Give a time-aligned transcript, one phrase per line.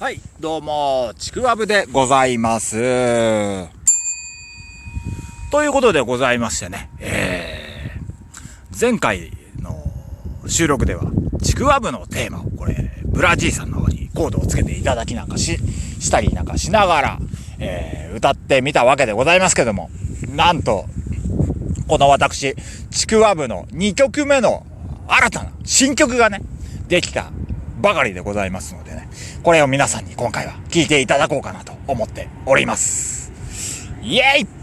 [0.00, 2.76] はい、どうも、ちくわぶでございます。
[5.50, 9.74] ということでございましてね、えー、前回の
[10.46, 11.02] 収録では、
[11.42, 15.58] ちくわぶのテーマを、これ、ブラジーさんの方にコードをつけていただきなんかし、
[15.98, 17.18] したりなんかしながら、
[17.58, 19.90] えー、歌ってみたわけでございますけども、
[20.28, 20.84] なんと、
[21.88, 22.54] この私、
[22.92, 24.64] ちくわぶの2曲目の
[25.08, 26.40] 新たな新曲がね、
[26.86, 27.32] できた
[27.80, 29.08] ばかりでございますのでね、
[29.42, 33.32] これを皆さんに今回は聞いていただこうかなと思っております。
[34.02, 34.58] イエイ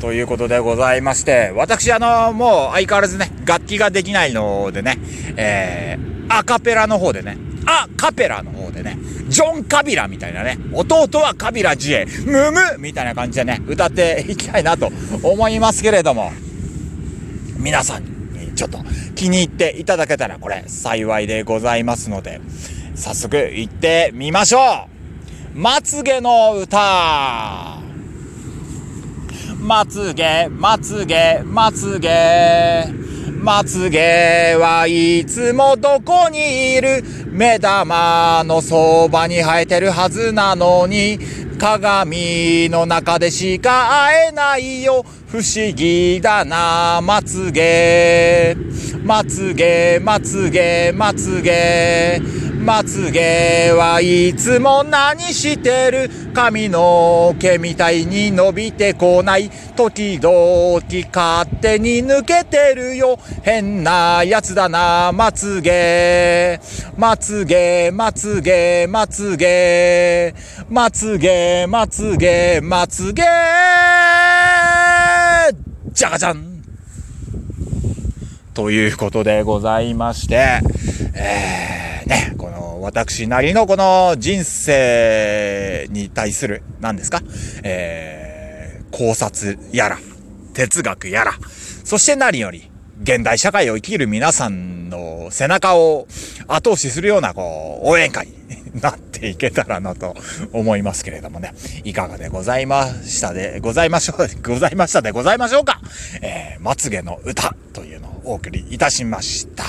[0.00, 4.98] ということでございまして、私あの、もう相変わらずね、楽器ができないのでね、
[5.36, 8.98] えー、アカペラの方でね、アカペラの方でね、
[9.28, 14.90] ジョン・カビラみたいなね、弟はカビラジエ、ムムみたいな感じでね、歌っていきたいなと
[15.22, 16.30] 思いますけれども、
[17.58, 18.15] 皆さん
[18.56, 18.78] ちょっと
[19.14, 22.40] 気に入っていただけたらこれ幸いでございますので、
[22.94, 24.88] 早速行ってみましょ
[25.54, 25.58] う。
[25.58, 27.78] まつげの歌。
[29.58, 32.86] まつげ、まつげ、まつげ。
[33.46, 37.04] まつげはいつもどこにいる。
[37.30, 41.18] 目玉のそばに生えてるはずなのに
[41.66, 48.56] 鏡の中でしか会えないよ不思議だな、まつげ。
[49.02, 52.22] まつげ、まつげ、まつげ。
[52.66, 59.48] まつげはいつも何してる髪の毛みたいに伸びてこない。
[59.76, 60.80] 時々
[61.14, 63.20] 勝手に抜けてるよ。
[63.44, 66.58] 変なやつだな、まつげ。
[66.96, 70.34] まつげ、まつげ、まつげ。
[70.68, 73.22] まつげ、まつげ、まつげ。
[75.92, 76.62] じゃがじゃん
[78.54, 80.62] ということでございまして、
[81.14, 82.35] えー、ね、
[82.86, 87.20] 私なりのこの人生に対する、何ですか？
[87.64, 89.98] えー、考察やら、
[90.54, 91.32] 哲学やら、
[91.84, 92.70] そして何より、
[93.02, 96.06] 現代社会を生きる皆さんの背中を
[96.46, 98.28] 後押しするような、こう、応援会
[98.72, 100.14] になっていけたらなと
[100.52, 101.54] 思いますけれどもね。
[101.82, 105.80] いかがでございましたでございましょう、ございましたでございましょうか？
[106.22, 109.64] えー、まつげの歌というのをお送りいたしました。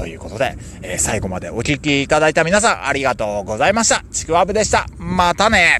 [0.00, 4.02] ということで、えー、最後までお聴きいただいた皆さんありがとうございました。
[4.10, 4.86] ちくわぶでした。
[4.98, 5.78] またね